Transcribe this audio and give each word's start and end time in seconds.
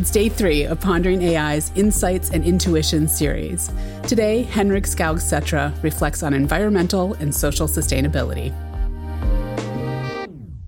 It's 0.00 0.10
day 0.10 0.30
three 0.30 0.64
of 0.64 0.80
Pondering 0.80 1.22
AI's 1.22 1.70
Insights 1.76 2.30
and 2.30 2.42
Intuition 2.42 3.06
series. 3.06 3.70
Today, 4.08 4.42
Henrik 4.42 4.84
Skaug 4.84 5.16
Sætra 5.16 5.70
reflects 5.82 6.22
on 6.22 6.32
environmental 6.32 7.12
and 7.14 7.34
social 7.34 7.68
sustainability. 7.68 8.50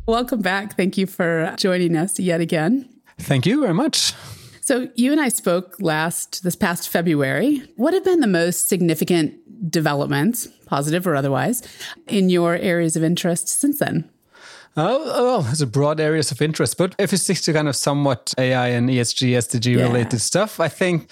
Welcome 0.06 0.42
back. 0.42 0.76
Thank 0.76 0.98
you 0.98 1.06
for 1.06 1.54
joining 1.56 1.96
us 1.96 2.20
yet 2.20 2.42
again. 2.42 2.88
Thank 3.18 3.46
you 3.46 3.62
very 3.62 3.72
much. 3.72 4.12
So, 4.60 4.88
you 4.94 5.12
and 5.12 5.20
I 5.20 5.30
spoke 5.30 5.76
last, 5.80 6.44
this 6.44 6.54
past 6.54 6.90
February. 6.90 7.62
What 7.76 7.94
have 7.94 8.04
been 8.04 8.20
the 8.20 8.26
most 8.26 8.68
significant 8.68 9.70
developments, 9.70 10.46
positive 10.66 11.06
or 11.06 11.16
otherwise, 11.16 11.62
in 12.06 12.28
your 12.28 12.56
areas 12.56 12.96
of 12.96 13.02
interest 13.02 13.48
since 13.48 13.78
then? 13.78 14.10
Oh, 14.74 15.04
well, 15.04 15.42
there's 15.42 15.60
a 15.60 15.66
broad 15.66 16.00
areas 16.00 16.32
of 16.32 16.40
interest, 16.40 16.78
but 16.78 16.94
if 16.98 17.12
it 17.12 17.18
sticks 17.18 17.42
to 17.42 17.52
kind 17.52 17.68
of 17.68 17.76
somewhat 17.76 18.32
AI 18.38 18.68
and 18.68 18.88
ESG, 18.88 19.32
SDG 19.32 19.76
yeah. 19.76 19.82
related 19.82 20.20
stuff, 20.20 20.60
I 20.60 20.68
think 20.68 21.10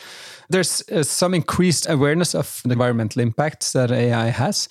there's 0.48 0.82
uh, 0.90 1.02
some 1.02 1.34
increased 1.34 1.88
awareness 1.88 2.34
of 2.34 2.62
the 2.64 2.72
environmental 2.72 3.20
impacts 3.20 3.72
that 3.72 3.90
AI 3.90 4.26
has. 4.26 4.68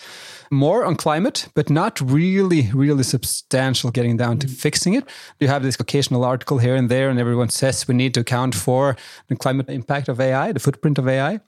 More 0.52 0.84
on 0.86 0.96
climate, 0.96 1.48
but 1.54 1.70
not 1.70 2.02
really, 2.02 2.70
really 2.74 3.04
substantial 3.04 3.92
getting 3.92 4.18
down 4.18 4.40
to 4.40 4.48
mm. 4.48 4.52
fixing 4.52 4.96
it. 4.96 5.08
You 5.40 5.48
have 5.48 5.62
this 5.62 5.80
occasional 5.80 6.26
article 6.26 6.58
here 6.58 6.76
and 6.76 6.90
there, 6.90 7.10
and 7.10 7.20
everyone 7.20 7.50
says 7.50 7.88
we 7.88 7.94
need 7.94 8.16
to 8.16 8.22
account 8.22 8.56
for 8.56 8.98
the 9.28 9.36
climate 9.36 9.70
impact 9.70 10.10
of 10.10 10.20
AI, 10.20 10.52
the 10.52 10.60
footprint 10.60 10.98
of 10.98 11.08
AI, 11.08 11.40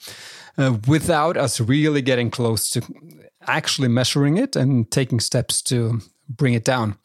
uh, 0.59 0.78
without 0.88 1.38
us 1.38 1.59
really 1.59 2.03
getting 2.03 2.30
close 2.30 2.70
to 2.70 2.81
actually 3.48 3.88
measuring 3.88 4.38
it 4.38 4.55
and 4.55 4.92
taking 4.92 5.20
steps 5.20 5.62
to 5.64 6.00
bring 6.38 6.53
it 6.53 6.66
down. 6.66 6.95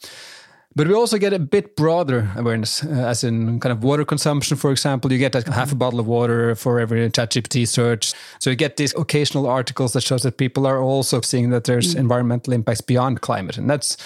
But 0.76 0.88
we 0.88 0.94
also 0.94 1.16
get 1.16 1.32
a 1.32 1.38
bit 1.38 1.74
broader 1.74 2.30
awareness, 2.36 2.84
uh, 2.84 2.88
as 2.88 3.24
in 3.24 3.58
kind 3.60 3.72
of 3.72 3.82
water 3.82 4.04
consumption, 4.04 4.58
for 4.58 4.70
example. 4.70 5.10
You 5.10 5.18
get 5.18 5.34
like 5.34 5.46
half 5.46 5.72
a 5.72 5.74
bottle 5.74 5.98
of 5.98 6.06
water 6.06 6.54
for 6.54 6.78
every 6.78 7.08
ChatGPT 7.10 7.66
search. 7.66 8.12
So 8.40 8.50
you 8.50 8.56
get 8.56 8.76
these 8.76 8.94
occasional 8.94 9.46
articles 9.46 9.94
that 9.94 10.02
shows 10.02 10.22
that 10.22 10.36
people 10.36 10.66
are 10.66 10.82
also 10.82 11.22
seeing 11.22 11.48
that 11.50 11.64
there's 11.64 11.94
mm. 11.94 12.00
environmental 12.00 12.52
impacts 12.52 12.82
beyond 12.82 13.22
climate, 13.22 13.56
and 13.56 13.70
that's 13.70 13.96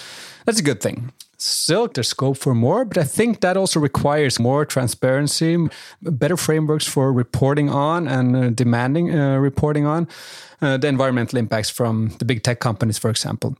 that's 0.46 0.60
a 0.60 0.62
good 0.62 0.80
thing. 0.80 1.12
Still, 1.38 1.88
there's 1.88 2.08
scope 2.08 2.36
for 2.36 2.54
more, 2.54 2.84
but 2.84 2.98
I 2.98 3.04
think 3.04 3.40
that 3.40 3.56
also 3.56 3.80
requires 3.80 4.38
more 4.38 4.64
transparency, 4.64 5.56
better 6.02 6.36
frameworks 6.36 6.86
for 6.86 7.12
reporting 7.12 7.68
on 7.68 8.06
and 8.06 8.36
uh, 8.36 8.50
demanding 8.50 9.10
uh, 9.18 9.38
reporting 9.38 9.86
on 9.86 10.06
uh, 10.62 10.76
the 10.76 10.86
environmental 10.86 11.38
impacts 11.38 11.70
from 11.70 12.10
the 12.18 12.24
big 12.24 12.42
tech 12.42 12.60
companies, 12.60 12.98
for 12.98 13.10
example 13.10 13.56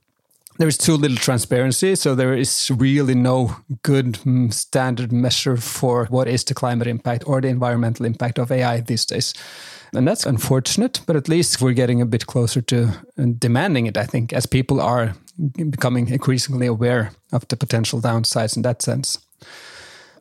there 0.60 0.68
is 0.68 0.76
too 0.76 0.94
little 0.94 1.16
transparency, 1.16 1.96
so 1.96 2.14
there 2.14 2.34
is 2.34 2.70
really 2.76 3.14
no 3.14 3.56
good 3.82 4.18
mm, 4.26 4.52
standard 4.52 5.10
measure 5.10 5.56
for 5.56 6.04
what 6.10 6.28
is 6.28 6.44
the 6.44 6.52
climate 6.52 6.86
impact 6.86 7.24
or 7.26 7.40
the 7.40 7.48
environmental 7.48 8.04
impact 8.04 8.38
of 8.38 8.52
AI 8.52 8.82
these 8.82 9.06
days. 9.06 9.32
And 9.94 10.06
that's 10.06 10.26
unfortunate, 10.26 11.00
but 11.06 11.16
at 11.16 11.30
least 11.30 11.62
we're 11.62 11.72
getting 11.72 12.02
a 12.02 12.06
bit 12.06 12.26
closer 12.26 12.60
to 12.60 12.88
uh, 13.18 13.24
demanding 13.38 13.86
it, 13.86 13.96
I 13.96 14.04
think, 14.04 14.34
as 14.34 14.44
people 14.44 14.82
are 14.82 15.14
becoming 15.70 16.08
increasingly 16.08 16.66
aware 16.66 17.12
of 17.32 17.48
the 17.48 17.56
potential 17.56 17.98
downsides 18.02 18.54
in 18.54 18.60
that 18.60 18.82
sense. 18.82 19.18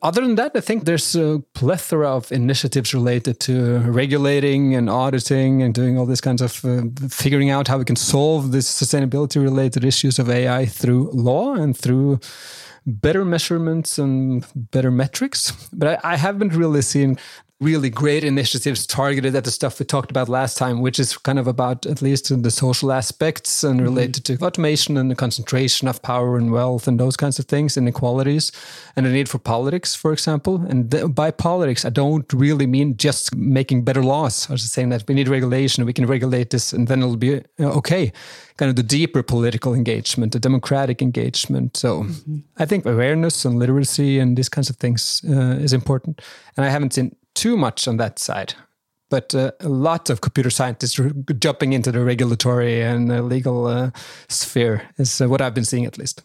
Other 0.02 0.22
than 0.22 0.36
that, 0.36 0.52
I 0.54 0.60
think 0.60 0.84
there's 0.84 1.14
a 1.14 1.42
plethora 1.54 2.08
of 2.08 2.32
initiatives 2.32 2.94
related 2.94 3.38
to 3.40 3.80
regulating 3.80 4.74
and 4.74 4.88
auditing 4.88 5.62
and 5.62 5.74
doing 5.74 5.98
all 5.98 6.06
these 6.06 6.22
kinds 6.22 6.40
of 6.40 6.64
uh, 6.64 6.82
figuring 7.08 7.50
out 7.50 7.68
how 7.68 7.76
we 7.76 7.84
can 7.84 7.96
solve 7.96 8.52
these 8.52 8.66
sustainability 8.66 9.42
related 9.42 9.84
issues 9.84 10.18
of 10.18 10.30
AI 10.30 10.64
through 10.64 11.10
law 11.12 11.54
and 11.54 11.76
through 11.76 12.18
better 12.86 13.26
measurements 13.26 13.98
and 13.98 14.46
better 14.54 14.90
metrics. 14.90 15.52
But 15.72 16.02
I, 16.04 16.14
I 16.14 16.16
haven't 16.16 16.54
really 16.54 16.82
seen 16.82 17.18
really 17.60 17.90
great 17.90 18.24
initiatives 18.24 18.86
targeted 18.86 19.36
at 19.36 19.44
the 19.44 19.50
stuff 19.50 19.78
we 19.78 19.84
talked 19.84 20.10
about 20.10 20.30
last 20.30 20.56
time, 20.56 20.80
which 20.80 20.98
is 20.98 21.16
kind 21.18 21.38
of 21.38 21.46
about 21.46 21.84
at 21.84 22.00
least 22.00 22.42
the 22.42 22.50
social 22.50 22.90
aspects 22.90 23.62
and 23.62 23.76
mm-hmm. 23.76 23.84
related 23.84 24.24
mm-hmm. 24.24 24.38
to 24.38 24.46
automation 24.46 24.96
and 24.96 25.10
the 25.10 25.14
concentration 25.14 25.86
of 25.86 26.00
power 26.00 26.38
and 26.38 26.52
wealth 26.52 26.88
and 26.88 26.98
those 26.98 27.18
kinds 27.18 27.38
of 27.38 27.44
things, 27.44 27.76
inequalities, 27.76 28.50
and 28.96 29.04
the 29.04 29.10
need 29.10 29.28
for 29.28 29.38
politics, 29.38 29.94
for 29.94 30.12
example. 30.12 30.64
And 30.68 31.14
by 31.14 31.30
politics, 31.30 31.84
I 31.84 31.90
don't 31.90 32.32
really 32.32 32.66
mean 32.66 32.96
just 32.96 33.34
making 33.34 33.84
better 33.84 34.02
laws. 34.02 34.48
I 34.48 34.54
was 34.54 34.62
just 34.62 34.72
saying 34.72 34.88
that 34.88 35.04
we 35.06 35.14
need 35.14 35.28
regulation, 35.28 35.84
we 35.84 35.92
can 35.92 36.06
regulate 36.06 36.48
this, 36.50 36.72
and 36.72 36.88
then 36.88 37.00
it'll 37.00 37.16
be 37.16 37.36
uh, 37.36 37.76
okay. 37.76 38.12
Kind 38.56 38.70
of 38.70 38.76
the 38.76 38.82
deeper 38.82 39.22
political 39.22 39.74
engagement, 39.74 40.32
the 40.32 40.38
democratic 40.38 41.00
engagement. 41.00 41.76
So 41.76 42.02
mm-hmm. 42.02 42.38
I 42.58 42.66
think 42.66 42.84
awareness 42.84 43.44
and 43.44 43.58
literacy 43.58 44.18
and 44.18 44.36
these 44.36 44.50
kinds 44.50 44.68
of 44.68 44.76
things 44.76 45.22
uh, 45.28 45.56
is 45.60 45.72
important. 45.72 46.20
And 46.56 46.66
I 46.66 46.68
haven't 46.68 46.92
seen 46.92 47.16
too 47.40 47.56
much 47.56 47.88
on 47.88 47.96
that 47.96 48.18
side. 48.18 48.54
But 49.08 49.34
uh, 49.34 49.50
a 49.60 49.68
lot 49.68 50.10
of 50.10 50.20
computer 50.20 50.50
scientists 50.50 51.00
jumping 51.38 51.72
into 51.72 51.90
the 51.90 52.04
regulatory 52.04 52.82
and 52.82 53.10
uh, 53.10 53.22
legal 53.22 53.66
uh, 53.66 53.90
sphere 54.28 54.82
is 54.98 55.20
uh, 55.20 55.28
what 55.28 55.40
I've 55.40 55.54
been 55.54 55.64
seeing 55.64 55.86
at 55.86 55.98
least. 55.98 56.22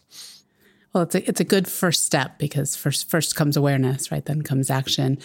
Well, 0.92 1.02
it's 1.02 1.14
a, 1.14 1.28
it's 1.28 1.40
a 1.40 1.44
good 1.44 1.66
first 1.66 2.04
step 2.04 2.38
because 2.38 2.76
first 2.76 3.10
first 3.10 3.34
comes 3.34 3.56
awareness, 3.56 4.12
right? 4.12 4.24
Then 4.24 4.42
comes 4.42 4.70
action. 4.70 5.18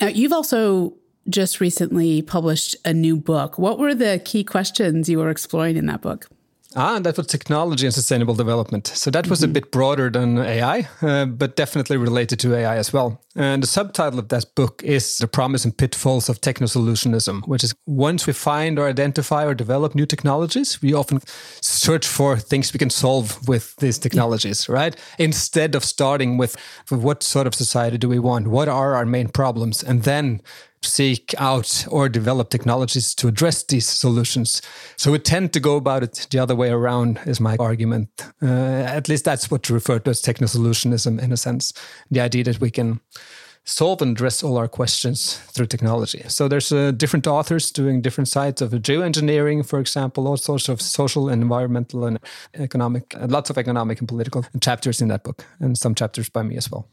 Now, 0.00 0.08
you've 0.08 0.32
also 0.32 0.94
just 1.28 1.60
recently 1.60 2.22
published 2.22 2.76
a 2.84 2.92
new 2.92 3.16
book. 3.16 3.58
What 3.58 3.78
were 3.78 3.94
the 3.94 4.20
key 4.24 4.44
questions 4.44 5.08
you 5.08 5.18
were 5.18 5.30
exploring 5.30 5.76
in 5.76 5.86
that 5.86 6.02
book? 6.02 6.28
Ah, 6.76 6.98
that 6.98 7.16
was 7.16 7.26
technology 7.26 7.86
and 7.86 7.94
sustainable 7.94 8.34
development. 8.34 8.86
So 8.86 9.10
that 9.10 9.28
was 9.28 9.40
mm-hmm. 9.40 9.50
a 9.50 9.54
bit 9.54 9.70
broader 9.70 10.10
than 10.10 10.38
AI, 10.38 10.88
uh, 11.02 11.26
but 11.26 11.56
definitely 11.56 11.96
related 11.96 12.38
to 12.40 12.54
AI 12.54 12.76
as 12.76 12.92
well. 12.92 13.20
And 13.34 13.62
the 13.62 13.66
subtitle 13.66 14.18
of 14.18 14.28
that 14.28 14.54
book 14.54 14.82
is 14.84 15.18
The 15.18 15.26
Promise 15.26 15.64
and 15.64 15.76
Pitfalls 15.76 16.28
of 16.28 16.40
Techno 16.40 16.66
Solutionism, 16.66 17.46
which 17.48 17.64
is 17.64 17.74
once 17.86 18.26
we 18.26 18.32
find 18.32 18.78
or 18.78 18.88
identify 18.88 19.44
or 19.44 19.54
develop 19.54 19.94
new 19.94 20.06
technologies, 20.06 20.80
we 20.82 20.92
often 20.92 21.20
search 21.60 22.06
for 22.06 22.36
things 22.36 22.72
we 22.72 22.78
can 22.78 22.90
solve 22.90 23.48
with 23.48 23.76
these 23.76 23.98
technologies, 23.98 24.66
yeah. 24.68 24.74
right? 24.74 24.96
Instead 25.18 25.74
of 25.74 25.84
starting 25.84 26.36
with 26.36 26.56
what 26.88 27.22
sort 27.22 27.46
of 27.46 27.54
society 27.54 27.98
do 27.98 28.08
we 28.08 28.18
want? 28.18 28.48
What 28.48 28.68
are 28.68 28.94
our 28.94 29.06
main 29.06 29.28
problems? 29.28 29.82
And 29.82 30.02
then 30.02 30.42
seek 30.82 31.34
out 31.38 31.86
or 31.88 32.08
develop 32.08 32.50
technologies 32.50 33.14
to 33.14 33.28
address 33.28 33.64
these 33.64 33.86
solutions. 33.86 34.62
So 34.96 35.12
we 35.12 35.18
tend 35.18 35.52
to 35.52 35.60
go 35.60 35.76
about 35.76 36.02
it 36.02 36.26
the 36.30 36.38
other 36.38 36.56
way 36.56 36.70
around, 36.70 37.20
is 37.26 37.40
my 37.40 37.56
argument. 37.58 38.08
Uh, 38.42 38.46
at 38.46 39.08
least 39.08 39.24
that's 39.24 39.50
what 39.50 39.70
referred 39.70 40.04
to 40.04 40.10
as 40.10 40.20
techno 40.20 40.46
solutionism 40.46 41.22
in 41.22 41.32
a 41.32 41.36
sense. 41.36 41.72
The 42.10 42.20
idea 42.20 42.44
that 42.44 42.60
we 42.60 42.70
can 42.70 43.00
solve 43.64 44.02
and 44.02 44.16
address 44.16 44.42
all 44.42 44.56
our 44.56 44.68
questions 44.68 45.36
through 45.52 45.66
technology. 45.66 46.24
So 46.26 46.48
there's 46.48 46.72
uh, 46.72 46.90
different 46.90 47.26
authors 47.26 47.70
doing 47.70 48.02
different 48.02 48.28
sides 48.28 48.60
of 48.60 48.72
geoengineering, 48.72 49.64
for 49.64 49.78
example, 49.78 50.26
all 50.26 50.36
sorts 50.36 50.68
of 50.68 50.80
social 50.80 51.28
and 51.28 51.42
environmental 51.42 52.04
and 52.04 52.18
economic, 52.54 53.14
lots 53.28 53.50
of 53.50 53.58
economic 53.58 54.00
and 54.00 54.08
political 54.08 54.44
chapters 54.60 55.00
in 55.00 55.08
that 55.08 55.22
book, 55.22 55.44
and 55.60 55.78
some 55.78 55.94
chapters 55.94 56.28
by 56.28 56.42
me 56.42 56.56
as 56.56 56.70
well. 56.70 56.88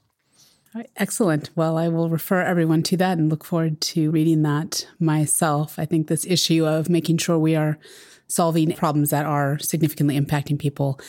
Right, 0.75 0.89
excellent. 0.97 1.49
Well, 1.55 1.77
I 1.77 1.87
will 1.87 2.09
refer 2.09 2.41
everyone 2.41 2.83
to 2.83 2.97
that 2.97 3.17
and 3.17 3.29
look 3.29 3.43
forward 3.43 3.81
to 3.81 4.11
reading 4.11 4.43
that 4.43 4.87
myself. 4.99 5.79
I 5.79 5.85
think 5.85 6.07
this 6.07 6.25
issue 6.27 6.65
of 6.65 6.89
making 6.89 7.17
sure 7.17 7.39
we 7.39 7.55
are 7.55 7.79
solving 8.27 8.71
problems 8.73 9.09
that 9.09 9.25
are 9.25 9.57
significantly 9.57 10.19
impacting 10.19 10.59
people 10.59 10.99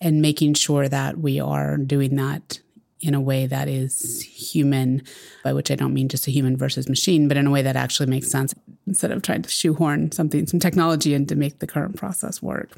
and 0.00 0.22
making 0.22 0.54
sure 0.54 0.88
that 0.88 1.18
we 1.18 1.40
are 1.40 1.76
doing 1.76 2.14
that 2.14 2.60
in 3.00 3.14
a 3.14 3.20
way 3.20 3.46
that 3.46 3.66
is 3.66 4.22
human, 4.22 5.02
by 5.42 5.52
which 5.52 5.70
I 5.70 5.74
don't 5.74 5.94
mean 5.94 6.08
just 6.08 6.28
a 6.28 6.32
human 6.32 6.56
versus 6.56 6.88
machine, 6.88 7.26
but 7.26 7.36
in 7.36 7.46
a 7.46 7.50
way 7.50 7.62
that 7.62 7.76
actually 7.76 8.08
makes 8.08 8.30
sense 8.30 8.54
instead 8.86 9.10
of 9.10 9.22
trying 9.22 9.42
to 9.42 9.50
shoehorn 9.50 10.12
something, 10.12 10.46
some 10.46 10.60
technology 10.60 11.14
in 11.14 11.26
to 11.26 11.34
make 11.34 11.58
the 11.58 11.66
current 11.66 11.96
process 11.96 12.40
work. 12.40 12.70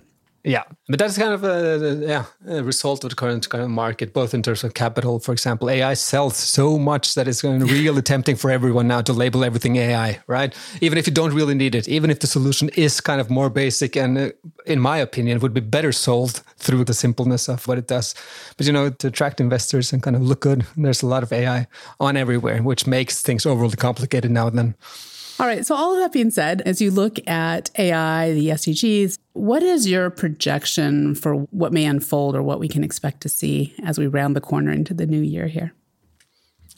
Yeah, 0.42 0.62
but 0.88 0.98
that's 0.98 1.18
kind 1.18 1.34
of 1.34 1.44
a, 1.44 2.02
yeah 2.06 2.24
a 2.48 2.62
result 2.62 3.04
of 3.04 3.10
the 3.10 3.16
current 3.16 3.46
kind 3.50 3.62
of 3.62 3.68
market, 3.68 4.14
both 4.14 4.32
in 4.32 4.42
terms 4.42 4.64
of 4.64 4.72
capital. 4.72 5.20
For 5.20 5.32
example, 5.32 5.68
AI 5.68 5.92
sells 5.92 6.36
so 6.36 6.78
much 6.78 7.14
that 7.14 7.28
it's 7.28 7.42
going 7.42 7.60
to 7.60 7.66
be 7.66 7.72
really 7.72 8.00
tempting 8.00 8.36
for 8.36 8.50
everyone 8.50 8.88
now 8.88 9.02
to 9.02 9.12
label 9.12 9.44
everything 9.44 9.76
AI, 9.76 10.18
right? 10.26 10.56
Even 10.80 10.96
if 10.96 11.06
you 11.06 11.12
don't 11.12 11.34
really 11.34 11.54
need 11.54 11.74
it, 11.74 11.88
even 11.88 12.10
if 12.10 12.20
the 12.20 12.26
solution 12.26 12.70
is 12.70 13.02
kind 13.02 13.20
of 13.20 13.28
more 13.28 13.50
basic 13.50 13.96
and, 13.96 14.16
uh, 14.16 14.30
in 14.64 14.80
my 14.80 14.96
opinion, 14.96 15.40
would 15.40 15.52
be 15.52 15.60
better 15.60 15.92
solved 15.92 16.38
through 16.56 16.84
the 16.84 16.94
simpleness 16.94 17.46
of 17.46 17.68
what 17.68 17.76
it 17.76 17.86
does. 17.86 18.14
But 18.56 18.66
you 18.66 18.72
know, 18.72 18.88
to 18.88 19.08
attract 19.08 19.40
investors 19.42 19.92
and 19.92 20.02
kind 20.02 20.16
of 20.16 20.22
look 20.22 20.40
good, 20.40 20.64
there's 20.74 21.02
a 21.02 21.06
lot 21.06 21.22
of 21.22 21.32
AI 21.34 21.66
on 21.98 22.16
everywhere, 22.16 22.62
which 22.62 22.86
makes 22.86 23.20
things 23.20 23.44
overly 23.44 23.76
complicated 23.76 24.30
now. 24.30 24.46
And 24.46 24.56
then. 24.56 24.74
All 25.40 25.46
right. 25.46 25.64
So, 25.64 25.74
all 25.74 25.94
of 25.94 26.00
that 26.00 26.12
being 26.12 26.30
said, 26.30 26.60
as 26.66 26.82
you 26.82 26.90
look 26.90 27.18
at 27.26 27.70
AI, 27.78 28.32
the 28.34 28.48
SDGs, 28.48 29.16
what 29.32 29.62
is 29.62 29.88
your 29.88 30.10
projection 30.10 31.14
for 31.14 31.34
what 31.34 31.72
may 31.72 31.86
unfold 31.86 32.36
or 32.36 32.42
what 32.42 32.60
we 32.60 32.68
can 32.68 32.84
expect 32.84 33.22
to 33.22 33.30
see 33.30 33.74
as 33.82 33.98
we 33.98 34.06
round 34.06 34.36
the 34.36 34.42
corner 34.42 34.70
into 34.70 34.92
the 34.92 35.06
new 35.06 35.22
year 35.22 35.46
here? 35.46 35.72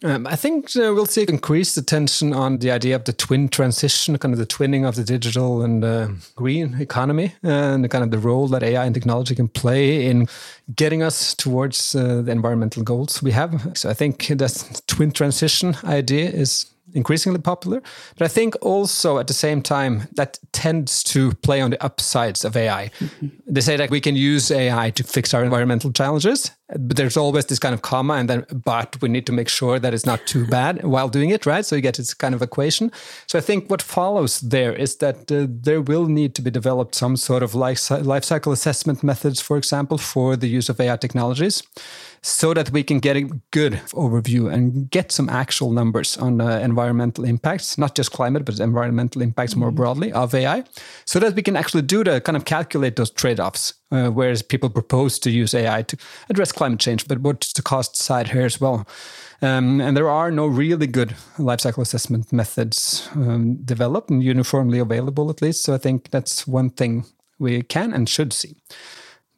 Um, 0.05 0.29
I 0.29 0.37
think 0.37 0.77
uh, 0.77 0.95
we'll 0.95 1.07
see 1.07 1.23
increased 1.29 1.77
attention 1.77 2.33
on 2.33 2.59
the 2.59 2.71
idea 2.71 2.95
of 2.95 3.03
the 3.05 3.13
twin 3.13 3.49
transition, 3.49 4.17
kind 4.19 4.33
of 4.33 4.39
the 4.39 4.47
twinning 4.47 4.87
of 4.87 4.95
the 4.95 5.03
digital 5.03 5.63
and 5.63 5.85
uh, 5.85 6.09
green 6.37 6.81
economy, 6.81 7.35
and 7.43 7.83
the 7.83 7.89
kind 7.89 8.05
of 8.05 8.13
the 8.13 8.19
role 8.19 8.47
that 8.47 8.63
AI 8.63 8.85
and 8.85 8.95
technology 8.95 9.35
can 9.35 9.49
play 9.49 10.07
in 10.07 10.29
getting 10.77 11.03
us 11.03 11.35
towards 11.35 11.97
uh, 11.97 12.23
the 12.23 12.31
environmental 12.31 12.85
goals 12.85 13.21
we 13.25 13.33
have. 13.33 13.77
So 13.77 13.91
I 13.91 13.95
think 13.95 14.29
that 14.29 14.83
twin 14.87 15.11
transition 15.11 15.77
idea 15.85 16.31
is 16.31 16.73
increasingly 16.95 17.41
popular. 17.41 17.83
But 18.17 18.25
I 18.25 18.29
think 18.29 18.55
also 18.61 19.19
at 19.19 19.27
the 19.27 19.35
same 19.35 19.63
time 19.63 20.09
that 20.17 20.39
tends 20.53 21.03
to 21.05 21.33
play 21.43 21.61
on 21.61 21.71
the 21.71 21.83
upsides 21.85 22.45
of 22.45 22.57
AI. 22.57 22.91
Mm-hmm. 22.99 23.29
They 23.47 23.61
say 23.61 23.77
that 23.77 23.91
we 23.91 24.01
can 24.01 24.17
use 24.17 24.51
AI 24.51 24.91
to 24.91 25.03
fix 25.03 25.35
our 25.35 25.45
environmental 25.45 25.93
challenges, 25.93 26.51
but 26.69 26.97
there's 26.97 27.17
always 27.17 27.47
this 27.47 27.59
kind 27.59 27.75
of 27.75 27.83
comma 27.83 28.15
and 28.15 28.29
then 28.29 28.47
but 28.65 29.01
we 29.01 29.09
need 29.09 29.27
to 29.27 29.33
make 29.33 29.49
sure 29.49 29.79
that 29.79 29.95
it's 29.95 30.07
not 30.07 30.27
too 30.27 30.47
bad 30.47 30.83
while 30.95 31.09
doing 31.09 31.31
it, 31.31 31.47
right? 31.47 31.65
So 31.65 31.77
you 31.77 31.83
get 31.83 31.97
this 31.97 32.15
kind 32.15 32.35
of 32.35 32.43
equation. 32.43 32.91
So 33.27 33.39
I 33.39 33.43
think 33.43 33.71
what 33.71 33.83
follows 33.83 34.41
there 34.41 34.73
is 34.73 34.97
that 34.97 35.31
uh, 35.31 35.47
there 35.49 35.81
will 35.81 36.07
need 36.07 36.35
to 36.35 36.43
be 36.43 36.51
developed 36.51 36.95
some 36.95 37.17
sort 37.17 37.43
of 37.43 37.55
life, 37.55 37.91
life 37.91 38.25
cycle 38.25 38.53
assessment 38.53 39.03
methods, 39.03 39.41
for 39.41 39.57
example, 39.57 39.99
for 39.99 40.37
the 40.37 40.49
use 40.49 40.69
of 40.69 40.81
AI 40.81 40.97
technologies 40.97 41.63
so 42.23 42.55
that 42.55 42.71
we 42.71 42.85
can 42.85 43.01
get 43.01 43.17
a 43.17 43.23
good 43.51 43.75
overview 43.93 44.53
and 44.53 44.89
get 44.91 45.11
some 45.11 45.29
actual 45.29 45.73
numbers 45.73 46.17
on 46.17 46.41
uh, 46.41 46.59
environmental 46.59 47.25
impacts, 47.25 47.77
not 47.77 47.97
just 47.97 48.13
climate, 48.13 48.45
but 48.45 48.61
environmental 48.61 49.23
impacts 49.23 49.57
more 49.57 49.71
mm-hmm. 49.71 49.77
broadly 49.77 50.13
of 50.13 50.33
AI, 50.33 50.63
so 51.05 51.19
that 51.19 51.35
we 51.35 51.43
can 51.43 51.57
actually 51.57 51.83
do 51.83 52.05
the 52.05 52.21
kind 52.21 52.37
of 52.37 52.45
calculate 52.45 52.95
those 52.97 53.11
trade 53.11 53.41
offs. 53.41 53.75
Uh, 53.91 54.09
whereas 54.09 54.41
people 54.41 54.71
propose 54.71 55.19
to 55.19 55.31
use 55.31 55.53
AI 55.53 55.83
to 55.83 55.97
address 56.31 56.51
climate 56.53 56.81
change, 56.81 57.07
but 57.09 57.19
what's 57.19 57.53
the 57.53 57.61
cost 57.61 57.97
side 57.97 58.29
here 58.29 58.47
as 58.47 58.59
well? 58.59 58.87
Um, 59.43 59.81
and 59.81 59.97
there 59.97 60.09
are 60.09 60.31
no 60.31 60.47
really 60.47 60.87
good 60.87 61.15
life 61.39 61.61
cycle 61.61 61.83
assessment 61.83 62.33
methods 62.33 63.09
um, 63.17 63.57
developed 63.65 64.09
and 64.09 64.23
uniformly 64.23 64.79
available, 64.79 65.29
at 65.29 65.43
least. 65.43 65.65
So 65.65 65.75
I 65.75 65.79
think 65.79 66.11
that's 66.11 66.47
one 66.47 66.71
thing 66.71 67.05
we 67.41 67.63
can 67.63 67.93
and 67.93 68.09
should 68.09 68.33
see. 68.33 68.57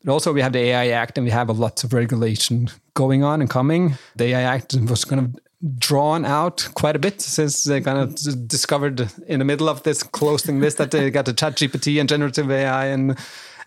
Also, 0.06 0.32
we 0.32 0.42
have 0.42 0.52
the 0.52 0.58
AI 0.58 0.88
Act 0.88 1.18
and 1.18 1.24
we 1.24 1.30
have 1.30 1.48
a 1.48 1.52
lot 1.52 1.82
of 1.84 1.92
regulation 1.92 2.68
going 2.94 3.24
on 3.24 3.40
and 3.40 3.48
coming. 3.48 3.94
The 4.16 4.26
AI 4.26 4.42
Act 4.42 4.74
was 4.74 5.04
kind 5.04 5.20
of 5.20 5.34
drawn 5.78 6.24
out 6.24 6.68
quite 6.74 6.94
a 6.94 6.98
bit 6.98 7.20
since 7.20 7.64
they 7.64 7.80
kind 7.80 7.98
of 7.98 8.48
discovered 8.48 9.08
in 9.26 9.38
the 9.38 9.44
middle 9.44 9.68
of 9.68 9.82
this 9.82 10.02
closing 10.02 10.60
list 10.60 10.76
that 10.76 10.90
they 10.90 11.10
got 11.10 11.24
the 11.24 11.32
ChatGPT 11.32 11.98
and 12.00 12.08
generative 12.08 12.50
AI 12.50 12.86
and 12.86 13.16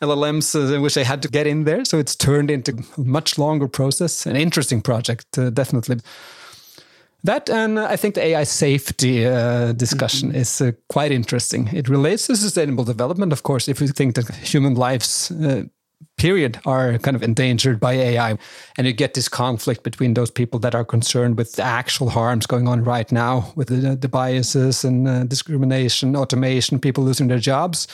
LLMs, 0.02 0.56
uh, 0.56 0.80
which 0.80 0.94
they 0.94 1.04
had 1.04 1.22
to 1.24 1.28
get 1.28 1.48
in 1.48 1.64
there. 1.64 1.84
So 1.86 1.98
it's 1.98 2.16
turned 2.16 2.52
into 2.52 2.84
a 2.98 3.02
much 3.02 3.38
longer 3.38 3.68
process, 3.68 4.28
an 4.28 4.36
interesting 4.36 4.82
project, 4.82 5.38
uh, 5.38 5.50
definitely. 5.50 5.98
That 7.24 7.50
and 7.50 7.80
uh, 7.80 7.88
I 7.90 7.96
think 7.96 8.14
the 8.14 8.24
AI 8.24 8.44
safety 8.44 9.26
uh, 9.26 9.74
discussion 9.74 10.30
mm-hmm. 10.30 10.38
is 10.38 10.62
uh, 10.62 10.72
quite 10.88 11.12
interesting. 11.12 11.68
It 11.74 11.90
relates 11.90 12.28
to 12.28 12.36
sustainable 12.36 12.84
development, 12.84 13.34
of 13.34 13.42
course. 13.42 13.68
If 13.68 13.82
we 13.82 13.88
think 13.88 14.16
that 14.16 14.30
human 14.36 14.76
lives 14.76 15.32
uh, 15.32 15.64
period 16.18 16.60
are 16.66 16.98
kind 16.98 17.16
of 17.16 17.24
endangered 17.24 17.80
by 17.80 17.94
AI. 17.94 18.38
And 18.78 18.88
you 18.88 18.94
get 18.94 19.14
this 19.14 19.30
conflict 19.30 19.84
between 19.84 20.16
those 20.16 20.32
people 20.32 20.60
that 20.60 20.74
are 20.74 20.84
concerned 20.84 21.38
with 21.38 21.54
the 21.54 21.64
actual 21.64 22.10
harms 22.10 22.48
going 22.48 22.68
on 22.68 22.84
right 22.84 23.12
now 23.12 23.54
with 23.56 23.68
the, 23.68 23.96
the 23.96 24.10
biases 24.10 24.84
and 24.84 25.08
uh, 25.08 25.24
discrimination, 25.26 26.16
automation, 26.16 26.80
people 26.80 27.04
losing 27.04 27.28
their 27.28 27.40
jobs, 27.40 27.88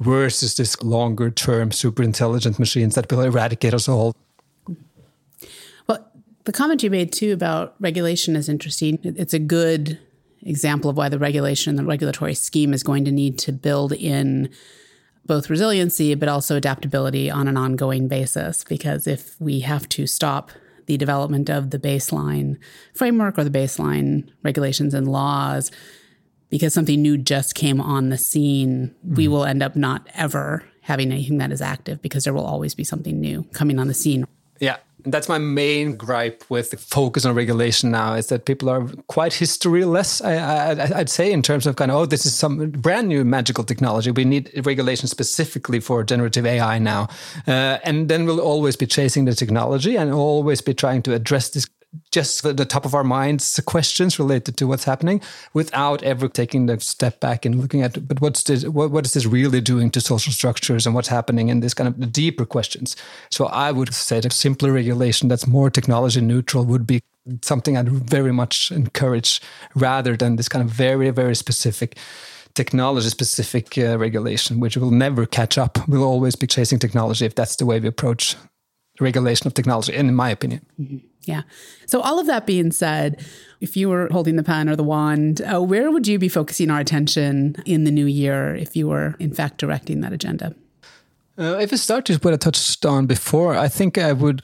versus 0.00 0.56
this 0.56 0.82
longer 0.82 1.30
term 1.30 1.70
super 1.70 2.02
intelligent 2.02 2.58
machines 2.58 2.94
that 2.94 3.10
will 3.10 3.20
eradicate 3.20 3.74
us 3.74 3.88
all. 3.88 4.14
Well, 5.86 6.06
the 6.44 6.52
comment 6.52 6.82
you 6.82 6.90
made 6.90 7.12
too 7.12 7.32
about 7.32 7.74
regulation 7.78 8.36
is 8.36 8.48
interesting. 8.48 8.98
It's 9.02 9.34
a 9.34 9.38
good 9.38 9.98
example 10.42 10.90
of 10.90 10.96
why 10.96 11.08
the 11.08 11.18
regulation 11.18 11.70
and 11.70 11.78
the 11.78 11.84
regulatory 11.84 12.34
scheme 12.34 12.72
is 12.72 12.82
going 12.82 13.04
to 13.04 13.12
need 13.12 13.38
to 13.40 13.52
build 13.52 13.92
in 13.92 14.50
both 15.26 15.50
resiliency 15.50 16.14
but 16.14 16.28
also 16.28 16.56
adaptability 16.56 17.30
on 17.30 17.48
an 17.48 17.56
ongoing 17.56 18.08
basis. 18.08 18.64
Because 18.64 19.06
if 19.06 19.40
we 19.40 19.60
have 19.60 19.88
to 19.90 20.06
stop 20.06 20.50
the 20.86 20.96
development 20.96 21.50
of 21.50 21.70
the 21.70 21.78
baseline 21.78 22.56
framework 22.94 23.38
or 23.38 23.44
the 23.44 23.50
baseline 23.50 24.28
regulations 24.42 24.94
and 24.94 25.10
laws 25.10 25.70
because 26.48 26.72
something 26.72 27.02
new 27.02 27.18
just 27.18 27.54
came 27.54 27.80
on 27.80 28.08
the 28.08 28.18
scene, 28.18 28.94
mm-hmm. 29.04 29.14
we 29.14 29.28
will 29.28 29.44
end 29.44 29.62
up 29.62 29.76
not 29.76 30.06
ever 30.14 30.64
having 30.82 31.10
anything 31.10 31.38
that 31.38 31.50
is 31.50 31.60
active 31.60 32.00
because 32.00 32.24
there 32.24 32.32
will 32.32 32.46
always 32.46 32.74
be 32.74 32.84
something 32.84 33.20
new 33.20 33.42
coming 33.52 33.78
on 33.78 33.88
the 33.88 33.94
scene. 33.94 34.24
Yeah, 34.60 34.76
that's 35.06 35.28
my 35.28 35.38
main 35.38 35.96
gripe 35.96 36.44
with 36.48 36.70
the 36.70 36.76
focus 36.76 37.24
on 37.24 37.34
regulation 37.34 37.90
now 37.90 38.14
is 38.14 38.26
that 38.28 38.44
people 38.44 38.68
are 38.68 38.86
quite 39.06 39.32
historyless. 39.32 40.24
I, 40.24 40.98
would 40.98 41.08
say 41.08 41.32
in 41.32 41.42
terms 41.42 41.66
of 41.66 41.76
kind 41.76 41.90
of 41.90 41.96
oh, 41.96 42.06
this 42.06 42.26
is 42.26 42.34
some 42.34 42.70
brand 42.70 43.08
new 43.08 43.24
magical 43.24 43.64
technology. 43.64 44.10
We 44.10 44.24
need 44.24 44.50
regulation 44.66 45.08
specifically 45.08 45.80
for 45.80 46.02
generative 46.04 46.46
AI 46.46 46.78
now, 46.78 47.08
uh, 47.46 47.78
and 47.84 48.08
then 48.08 48.26
we'll 48.26 48.40
always 48.40 48.76
be 48.76 48.86
chasing 48.86 49.24
the 49.24 49.34
technology 49.34 49.96
and 49.96 50.12
always 50.12 50.60
be 50.60 50.74
trying 50.74 51.02
to 51.02 51.14
address 51.14 51.50
this 51.50 51.66
just 52.10 52.42
the 52.42 52.64
top 52.64 52.84
of 52.84 52.94
our 52.94 53.04
minds 53.04 53.60
questions 53.66 54.18
related 54.18 54.56
to 54.56 54.66
what's 54.66 54.84
happening 54.84 55.20
without 55.54 56.02
ever 56.02 56.28
taking 56.28 56.66
the 56.66 56.78
step 56.80 57.20
back 57.20 57.44
and 57.44 57.60
looking 57.60 57.82
at 57.82 58.06
but 58.06 58.20
what's 58.20 58.42
this 58.44 58.64
what, 58.64 58.90
what 58.90 59.06
is 59.06 59.12
this 59.12 59.26
really 59.26 59.60
doing 59.60 59.90
to 59.90 60.00
social 60.00 60.32
structures 60.32 60.86
and 60.86 60.94
what's 60.94 61.08
happening 61.08 61.48
in 61.48 61.60
this 61.60 61.74
kind 61.74 61.88
of 61.88 62.12
deeper 62.12 62.44
questions? 62.44 62.96
So 63.30 63.46
i 63.46 63.72
would 63.72 63.94
say 63.94 64.20
that 64.20 64.32
simpler 64.32 64.72
regulation 64.72 65.28
that's 65.28 65.46
more 65.46 65.70
technology 65.70 66.20
neutral 66.20 66.64
would 66.64 66.86
be 66.86 67.02
something 67.42 67.76
i'd 67.76 67.88
very 67.88 68.32
much 68.32 68.70
encourage 68.70 69.40
rather 69.74 70.16
than 70.16 70.36
this 70.36 70.48
kind 70.48 70.64
of 70.64 70.70
very 70.70 71.10
very 71.10 71.34
specific 71.34 71.96
technology 72.56 73.08
specific 73.10 73.78
uh, 73.78 73.98
regulation 73.98 74.58
which 74.58 74.76
will 74.76 74.90
never 74.90 75.26
catch 75.26 75.58
up. 75.58 75.78
We'll 75.86 76.02
always 76.02 76.34
be 76.34 76.48
chasing 76.48 76.78
technology 76.80 77.24
if 77.26 77.34
that's 77.34 77.56
the 77.56 77.66
way 77.66 77.78
we 77.78 77.86
approach 77.86 78.34
regulation 78.98 79.46
of 79.46 79.54
technology 79.54 79.94
in 79.94 80.14
my 80.14 80.30
opinion. 80.30 80.64
Mm-hmm. 80.80 80.96
Yeah. 81.26 81.42
So, 81.86 82.00
all 82.00 82.18
of 82.18 82.26
that 82.26 82.46
being 82.46 82.72
said, 82.72 83.24
if 83.60 83.76
you 83.76 83.88
were 83.88 84.08
holding 84.10 84.36
the 84.36 84.42
pen 84.42 84.68
or 84.68 84.76
the 84.76 84.84
wand, 84.84 85.42
uh, 85.42 85.60
where 85.60 85.90
would 85.90 86.06
you 86.06 86.18
be 86.18 86.28
focusing 86.28 86.70
our 86.70 86.80
attention 86.80 87.56
in 87.66 87.84
the 87.84 87.90
new 87.90 88.06
year 88.06 88.54
if 88.54 88.76
you 88.76 88.88
were, 88.88 89.16
in 89.18 89.32
fact, 89.32 89.58
directing 89.58 90.00
that 90.00 90.12
agenda? 90.12 90.54
Uh, 91.38 91.58
if 91.60 91.72
it 91.72 91.78
start 91.78 92.08
with 92.08 92.24
what 92.24 92.32
I 92.32 92.36
touched 92.36 92.86
on 92.86 93.06
before, 93.06 93.54
I 93.54 93.68
think 93.68 93.98
I 93.98 94.12
would 94.12 94.42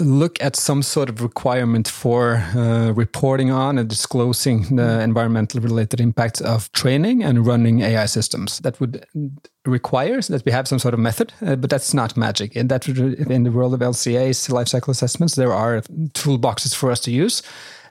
look 0.00 0.42
at 0.42 0.56
some 0.56 0.82
sort 0.82 1.08
of 1.08 1.22
requirement 1.22 1.88
for 1.88 2.36
uh, 2.54 2.92
reporting 2.92 3.50
on 3.50 3.78
and 3.78 3.88
disclosing 3.88 4.76
the 4.76 5.00
environmental 5.00 5.60
related 5.60 6.00
impacts 6.00 6.40
of 6.40 6.70
training 6.72 7.24
and 7.24 7.46
running 7.46 7.80
AI 7.80 8.06
systems. 8.06 8.58
That 8.58 8.78
would 8.80 9.06
require 9.64 10.20
that 10.20 10.44
we 10.44 10.52
have 10.52 10.68
some 10.68 10.78
sort 10.78 10.94
of 10.94 11.00
method, 11.00 11.32
uh, 11.40 11.56
but 11.56 11.70
that's 11.70 11.94
not 11.94 12.16
magic. 12.16 12.54
And 12.56 12.68
that 12.68 12.86
in 12.86 13.44
the 13.44 13.50
world 13.50 13.74
of 13.74 13.80
LCA's 13.80 14.50
life 14.50 14.68
cycle 14.68 14.90
assessments, 14.90 15.34
there 15.34 15.52
are 15.52 15.80
toolboxes 16.12 16.74
for 16.74 16.90
us 16.90 17.00
to 17.00 17.10
use. 17.10 17.42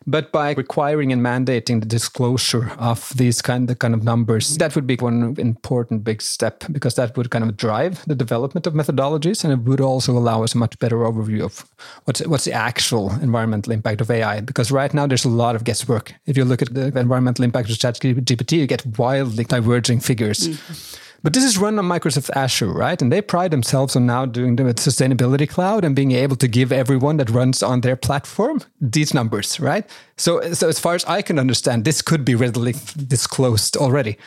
But 0.06 0.32
by 0.32 0.54
requiring 0.54 1.12
and 1.12 1.22
mandating 1.22 1.80
the 1.80 1.86
disclosure 1.86 2.72
of 2.78 3.10
these 3.16 3.42
kind 3.42 3.70
of 3.70 3.80
kind 3.80 3.94
of 3.94 4.04
numbers, 4.04 4.58
that 4.58 4.76
would 4.76 4.88
be 4.88 4.96
one 4.96 5.36
important 5.38 6.04
big 6.04 6.22
step 6.22 6.64
because 6.72 6.96
that 6.96 7.16
would 7.18 7.30
kind 7.30 7.44
of 7.44 7.56
drive 7.58 8.04
the 8.06 8.16
development 8.16 8.68
of 8.68 8.74
methodologies 8.74 9.44
and 9.44 9.54
it 9.54 9.60
would 9.60 9.82
also 9.82 10.18
allow 10.18 10.44
us 10.44 10.56
a 10.56 10.58
much 10.58 10.78
better 10.80 10.98
overview 10.98 11.44
of 11.44 11.66
what's 12.06 12.26
what's 12.28 12.46
the 12.46 12.54
actual 12.54 13.12
environmental 13.22 13.74
impact 13.74 14.02
of 14.02 14.12
AI. 14.12 14.42
Because 14.42 14.72
right 14.72 14.94
now 14.94 15.08
there's 15.08 15.26
a 15.26 15.30
lot 15.30 15.56
of 15.56 15.64
guesswork. 15.64 16.14
If 16.26 16.38
you 16.38 16.46
look 16.46 16.62
at 16.62 16.74
the 16.74 16.88
environmental 16.98 17.46
impact 17.46 17.70
of 17.70 17.78
ChatGPT, 17.78 18.58
you 18.58 18.68
get 18.68 18.86
wildly 18.98 19.44
diverging 19.44 20.00
figures. 20.02 20.48
Mm-hmm. 20.48 21.00
But 21.24 21.32
this 21.32 21.46
is 21.46 21.58
run 21.58 21.80
on 21.80 21.86
Microsoft 21.86 22.30
Azure, 22.36 22.72
right? 22.74 23.02
And 23.02 23.10
they 23.10 23.22
pride 23.22 23.52
themselves 23.52 23.96
on 23.96 24.06
now 24.06 24.26
doing 24.26 24.58
the 24.58 24.66
sustainability 24.74 25.48
cloud 25.48 25.86
and 25.86 25.96
being 25.96 26.12
able 26.12 26.36
to 26.36 26.50
give 26.50 26.74
everyone 26.74 27.16
that 27.18 27.30
runs 27.30 27.64
on 27.64 27.80
their 27.80 27.96
platform 27.96 28.60
these 28.82 29.14
numbers, 29.14 29.58
right? 29.58 29.90
So, 30.18 30.54
so 30.54 30.68
as 30.68 30.80
far 30.80 30.96
as 30.96 31.06
I 31.06 31.22
can 31.22 31.40
understand, 31.40 31.86
this 31.86 32.02
could 32.02 32.26
be 32.26 32.36
readily 32.36 32.76
disclosed 33.08 33.78
already. 33.78 34.18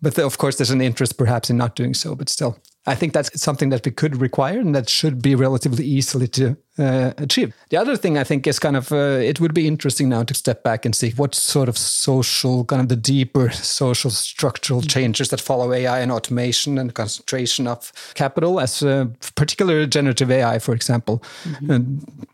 But 0.00 0.18
of 0.18 0.38
course, 0.38 0.56
there's 0.56 0.70
an 0.70 0.80
interest 0.80 1.18
perhaps 1.18 1.50
in 1.50 1.58
not 1.58 1.76
doing 1.76 1.92
so, 1.92 2.14
but 2.14 2.30
still. 2.30 2.58
I 2.86 2.94
think 2.94 3.12
that's 3.12 3.40
something 3.40 3.70
that 3.70 3.84
we 3.84 3.90
could 3.90 4.20
require 4.20 4.60
and 4.60 4.74
that 4.74 4.88
should 4.88 5.20
be 5.20 5.34
relatively 5.34 5.84
easily 5.84 6.28
to 6.28 6.56
uh, 6.78 7.12
achieve. 7.18 7.54
The 7.70 7.76
other 7.76 7.96
thing 7.96 8.16
I 8.16 8.24
think 8.24 8.46
is 8.46 8.58
kind 8.58 8.76
of 8.76 8.92
uh, 8.92 9.18
it 9.20 9.40
would 9.40 9.54
be 9.54 9.66
interesting 9.66 10.08
now 10.08 10.22
to 10.22 10.34
step 10.34 10.62
back 10.62 10.84
and 10.84 10.94
see 10.94 11.10
what 11.10 11.34
sort 11.34 11.68
of 11.68 11.76
social, 11.76 12.64
kind 12.64 12.80
of 12.80 12.88
the 12.88 12.96
deeper 12.96 13.50
social 13.52 14.10
structural 14.10 14.80
mm-hmm. 14.80 14.88
changes 14.88 15.30
that 15.30 15.40
follow 15.40 15.72
AI 15.72 16.00
and 16.00 16.12
automation 16.12 16.78
and 16.78 16.94
concentration 16.94 17.66
of 17.66 17.92
capital, 18.14 18.60
as 18.60 18.82
uh, 18.82 19.06
particular 19.34 19.86
generative 19.86 20.30
AI, 20.30 20.58
for 20.58 20.74
example. 20.74 21.22
Mm-hmm 21.44 22.24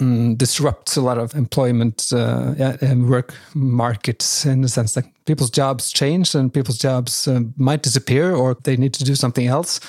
um, 0.00 0.34
disrupts 0.36 0.96
a 0.96 1.00
lot 1.00 1.18
of 1.18 1.34
employment 1.34 2.12
uh, 2.12 2.54
and 2.80 3.08
work 3.08 3.34
markets 3.54 4.44
in 4.44 4.62
the 4.62 4.68
sense 4.68 4.94
that 4.94 5.04
people's 5.24 5.50
jobs 5.50 5.92
change 5.92 6.34
and 6.34 6.52
people's 6.52 6.78
jobs 6.78 7.28
uh, 7.28 7.40
might 7.56 7.82
disappear 7.82 8.34
or 8.34 8.56
they 8.64 8.76
need 8.76 8.94
to 8.94 9.04
do 9.04 9.14
something 9.14 9.46
else. 9.46 9.80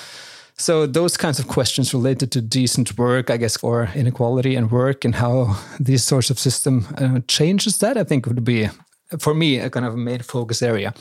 So 0.56 0.86
those 0.86 1.16
kinds 1.16 1.40
of 1.40 1.48
questions 1.48 1.92
related 1.92 2.30
to 2.32 2.40
decent 2.40 2.96
work, 2.96 3.28
I 3.28 3.36
guess, 3.36 3.56
or 3.62 3.88
inequality 3.94 4.54
and 4.54 4.70
work 4.70 5.04
and 5.04 5.14
how 5.14 5.56
these 5.80 6.04
sorts 6.04 6.30
of 6.30 6.38
system 6.38 6.86
uh, 6.96 7.20
changes 7.26 7.78
that, 7.78 7.96
I 7.96 8.04
think 8.04 8.26
would 8.26 8.44
be, 8.44 8.68
for 9.18 9.34
me, 9.34 9.58
a 9.58 9.68
kind 9.68 9.84
of 9.84 9.96
main 9.96 10.20
focus 10.20 10.62
area 10.62 10.94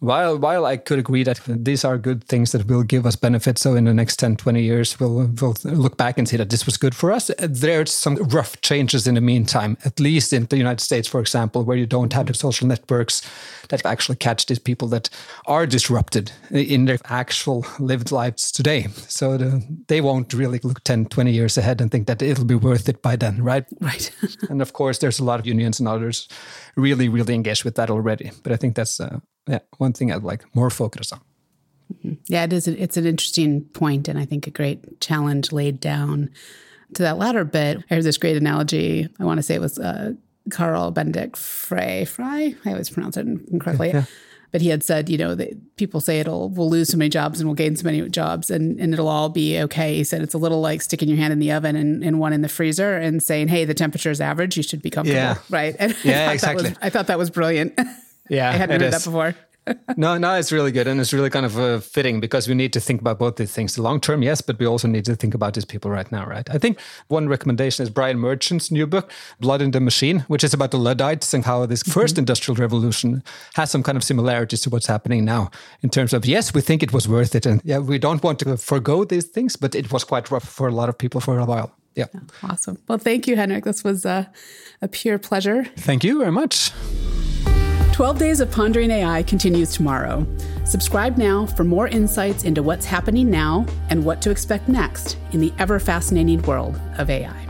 while 0.00 0.38
while 0.38 0.64
I 0.64 0.78
could 0.78 0.98
agree 0.98 1.22
that 1.24 1.40
these 1.46 1.84
are 1.84 1.98
good 1.98 2.24
things 2.24 2.52
that 2.52 2.66
will 2.66 2.82
give 2.82 3.04
us 3.06 3.16
benefits, 3.16 3.60
so 3.60 3.74
in 3.74 3.84
the 3.84 3.94
next 3.94 4.16
10, 4.16 4.36
20 4.36 4.62
years, 4.62 4.98
we'll, 4.98 5.30
we'll 5.40 5.54
look 5.64 5.98
back 5.98 6.16
and 6.16 6.26
see 6.26 6.38
that 6.38 6.48
this 6.48 6.64
was 6.64 6.78
good 6.78 6.94
for 6.94 7.12
us. 7.12 7.30
There's 7.38 7.92
some 7.92 8.16
rough 8.16 8.60
changes 8.62 9.06
in 9.06 9.14
the 9.14 9.20
meantime, 9.20 9.76
at 9.84 10.00
least 10.00 10.32
in 10.32 10.46
the 10.46 10.56
United 10.56 10.80
States, 10.80 11.06
for 11.06 11.20
example, 11.20 11.64
where 11.64 11.76
you 11.76 11.86
don't 11.86 12.14
have 12.14 12.26
the 12.26 12.34
social 12.34 12.66
networks 12.66 13.20
that 13.68 13.84
actually 13.84 14.16
catch 14.16 14.46
these 14.46 14.58
people 14.58 14.88
that 14.88 15.10
are 15.46 15.66
disrupted 15.66 16.32
in 16.50 16.86
their 16.86 16.98
actual 17.04 17.66
lived 17.78 18.10
lives 18.10 18.50
today. 18.50 18.88
So 19.08 19.36
the, 19.36 19.62
they 19.88 20.00
won't 20.00 20.32
really 20.32 20.60
look 20.62 20.82
10, 20.84 21.06
20 21.06 21.30
years 21.30 21.58
ahead 21.58 21.80
and 21.80 21.90
think 21.90 22.06
that 22.06 22.22
it'll 22.22 22.44
be 22.46 22.54
worth 22.54 22.88
it 22.88 23.02
by 23.02 23.16
then, 23.16 23.42
right? 23.42 23.66
Right. 23.80 24.10
and 24.48 24.62
of 24.62 24.72
course, 24.72 24.98
there's 24.98 25.20
a 25.20 25.24
lot 25.24 25.40
of 25.40 25.46
unions 25.46 25.78
and 25.78 25.88
others 25.88 26.26
really, 26.74 27.08
really 27.10 27.34
engaged 27.34 27.64
with 27.64 27.74
that 27.74 27.90
already. 27.90 28.30
But 28.42 28.52
I 28.52 28.56
think 28.56 28.76
that's 28.76 28.98
uh, 28.98 29.20
yeah, 29.50 29.58
one 29.78 29.92
thing 29.92 30.12
I'd 30.12 30.22
like 30.22 30.44
more 30.54 30.70
focus 30.70 31.12
on. 31.12 31.20
Mm-hmm. 31.92 32.14
Yeah, 32.26 32.44
it 32.44 32.52
is. 32.52 32.68
It's 32.68 32.96
an 32.96 33.06
interesting 33.06 33.64
point, 33.64 34.08
and 34.08 34.18
I 34.18 34.24
think 34.24 34.46
a 34.46 34.50
great 34.50 35.00
challenge 35.00 35.52
laid 35.52 35.80
down 35.80 36.30
to 36.94 37.02
that 37.02 37.18
latter 37.18 37.44
bit. 37.44 37.78
I 37.90 37.94
heard 37.94 38.04
this 38.04 38.18
great 38.18 38.36
analogy. 38.36 39.08
I 39.18 39.24
want 39.24 39.38
to 39.38 39.42
say 39.42 39.54
it 39.54 39.60
was 39.60 39.78
uh, 39.78 40.12
Carl 40.50 40.90
Benedikt 40.92 41.36
Frey. 41.36 42.04
Frey, 42.04 42.56
I 42.64 42.70
always 42.70 42.90
pronounce 42.90 43.16
it 43.16 43.26
incorrectly. 43.26 43.88
Yeah, 43.88 43.94
yeah. 43.94 44.04
But 44.52 44.62
he 44.62 44.68
had 44.68 44.82
said, 44.82 45.08
you 45.08 45.16
know, 45.16 45.36
that 45.36 45.76
people 45.76 46.00
say 46.00 46.18
it'll 46.18 46.48
we'll 46.48 46.68
lose 46.68 46.88
so 46.88 46.96
many 46.96 47.08
jobs 47.08 47.38
and 47.38 47.48
we'll 47.48 47.54
gain 47.54 47.76
so 47.76 47.84
many 47.84 48.08
jobs 48.08 48.50
and, 48.50 48.80
and 48.80 48.92
it'll 48.92 49.06
all 49.06 49.28
be 49.28 49.60
okay. 49.60 49.94
He 49.94 50.02
said 50.02 50.22
it's 50.22 50.34
a 50.34 50.38
little 50.38 50.60
like 50.60 50.82
sticking 50.82 51.08
your 51.08 51.18
hand 51.18 51.32
in 51.32 51.38
the 51.38 51.52
oven 51.52 51.76
and, 51.76 52.02
and 52.02 52.18
one 52.18 52.32
in 52.32 52.42
the 52.42 52.48
freezer 52.48 52.96
and 52.96 53.22
saying, 53.22 53.46
hey, 53.46 53.64
the 53.64 53.74
temperature 53.74 54.10
is 54.10 54.20
average. 54.20 54.56
You 54.56 54.64
should 54.64 54.82
be 54.82 54.90
comfortable. 54.90 55.20
Yeah. 55.20 55.38
Right. 55.50 55.76
And 55.80 55.96
yeah, 56.02 56.30
I 56.30 56.32
exactly. 56.32 56.70
Was, 56.70 56.78
I 56.82 56.90
thought 56.90 57.06
that 57.06 57.18
was 57.18 57.30
brilliant. 57.30 57.78
Yeah, 58.30 58.48
I 58.48 58.52
hadn't 58.52 58.80
heard 58.80 58.94
is. 58.94 59.04
that 59.04 59.10
before. 59.10 59.34
no, 59.96 60.16
no, 60.16 60.34
it's 60.34 60.52
really 60.52 60.72
good. 60.72 60.86
And 60.86 61.00
it's 61.00 61.12
really 61.12 61.30
kind 61.30 61.44
of 61.44 61.58
uh, 61.58 61.80
fitting 61.80 62.20
because 62.20 62.48
we 62.48 62.54
need 62.54 62.72
to 62.72 62.80
think 62.80 63.00
about 63.00 63.18
both 63.18 63.36
these 63.36 63.52
things. 63.52 63.74
The 63.74 63.82
long 63.82 64.00
term, 64.00 64.22
yes, 64.22 64.40
but 64.40 64.58
we 64.58 64.66
also 64.66 64.88
need 64.88 65.04
to 65.04 65.16
think 65.16 65.34
about 65.34 65.54
these 65.54 65.64
people 65.64 65.90
right 65.90 66.10
now, 66.10 66.26
right? 66.26 66.48
I 66.50 66.58
think 66.58 66.80
one 67.08 67.28
recommendation 67.28 67.82
is 67.82 67.90
Brian 67.90 68.18
Merchant's 68.18 68.70
new 68.70 68.86
book, 68.86 69.12
Blood 69.38 69.60
in 69.60 69.70
the 69.72 69.80
Machine, 69.80 70.20
which 70.28 70.44
is 70.44 70.54
about 70.54 70.70
the 70.70 70.78
Luddites 70.78 71.34
and 71.34 71.44
how 71.44 71.66
this 71.66 71.82
1st 71.82 71.92
mm-hmm. 71.92 72.18
industrial 72.20 72.56
revolution 72.56 73.22
has 73.54 73.70
some 73.70 73.82
kind 73.82 73.96
of 73.96 74.04
similarities 74.04 74.62
to 74.62 74.70
what's 74.70 74.86
happening 74.86 75.24
now 75.24 75.50
in 75.82 75.90
terms 75.90 76.12
of, 76.12 76.24
yes, 76.24 76.54
we 76.54 76.60
think 76.60 76.82
it 76.82 76.92
was 76.92 77.08
worth 77.08 77.34
it. 77.34 77.46
And 77.46 77.60
yeah, 77.64 77.78
we 77.78 77.98
don't 77.98 78.22
want 78.22 78.38
to 78.40 78.56
forego 78.56 79.04
these 79.04 79.26
things, 79.26 79.56
but 79.56 79.74
it 79.74 79.92
was 79.92 80.04
quite 80.04 80.30
rough 80.30 80.48
for 80.48 80.68
a 80.68 80.72
lot 80.72 80.88
of 80.88 80.96
people 80.96 81.20
for 81.20 81.38
a 81.38 81.44
while. 81.44 81.74
Yeah. 81.94 82.06
yeah 82.14 82.20
awesome. 82.42 82.78
Well, 82.88 82.98
thank 82.98 83.26
you, 83.26 83.36
Henrik. 83.36 83.64
This 83.64 83.84
was 83.84 84.06
uh, 84.06 84.24
a 84.80 84.88
pure 84.88 85.18
pleasure. 85.18 85.64
Thank 85.76 86.04
you 86.04 86.18
very 86.18 86.32
much. 86.32 86.70
12 88.00 88.18
Days 88.18 88.40
of 88.40 88.50
Pondering 88.50 88.90
AI 88.90 89.22
continues 89.24 89.74
tomorrow. 89.74 90.26
Subscribe 90.64 91.18
now 91.18 91.44
for 91.44 91.64
more 91.64 91.86
insights 91.86 92.44
into 92.44 92.62
what's 92.62 92.86
happening 92.86 93.28
now 93.28 93.66
and 93.90 94.02
what 94.02 94.22
to 94.22 94.30
expect 94.30 94.70
next 94.70 95.18
in 95.32 95.40
the 95.40 95.52
ever 95.58 95.78
fascinating 95.78 96.40
world 96.40 96.80
of 96.96 97.10
AI. 97.10 97.49